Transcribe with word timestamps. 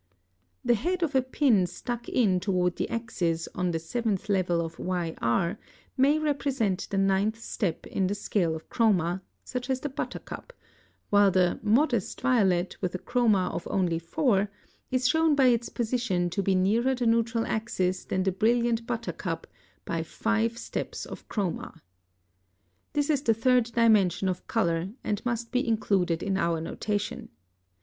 The 0.65 0.73
head 0.73 1.03
of 1.03 1.13
a 1.13 1.21
pin 1.21 1.67
stuck 1.67 2.09
in 2.09 2.39
toward 2.39 2.77
the 2.77 2.89
axis 2.89 3.47
on 3.53 3.69
the 3.69 3.77
7th 3.77 4.29
level 4.29 4.59
of 4.59 4.79
YR 4.79 5.59
may 5.95 6.17
represent 6.17 6.87
the 6.89 6.97
9th 6.97 7.35
step 7.35 7.85
in 7.85 8.07
the 8.07 8.15
scale 8.15 8.55
of 8.55 8.67
chroma, 8.67 9.21
such 9.43 9.69
as 9.69 9.81
the 9.81 9.89
buttercup, 9.89 10.53
while 11.11 11.29
the 11.29 11.59
"modest" 11.61 12.19
violet 12.21 12.75
with 12.81 12.95
a 12.95 12.97
chroma 12.97 13.51
of 13.51 13.67
only 13.69 13.99
4, 13.99 14.49
is 14.89 15.07
shown 15.07 15.35
by 15.35 15.49
its 15.49 15.69
position 15.69 16.31
to 16.31 16.41
be 16.41 16.55
nearer 16.55 16.95
the 16.95 17.05
neutral 17.05 17.45
axis 17.45 18.03
than 18.03 18.23
the 18.23 18.31
brilliant 18.31 18.87
buttercup 18.87 19.45
by 19.85 20.01
five 20.01 20.57
steps 20.57 21.05
of 21.05 21.29
chroma. 21.29 21.79
This 22.93 23.11
is 23.11 23.21
the 23.21 23.35
third 23.35 23.65
dimension 23.65 24.27
of 24.27 24.47
color, 24.47 24.93
and 25.03 25.23
must 25.23 25.51
be 25.51 25.67
included 25.67 26.23
in 26.23 26.37
our 26.37 26.59
notation. 26.59 27.29